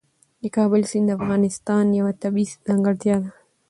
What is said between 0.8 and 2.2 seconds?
سیند د افغانستان یوه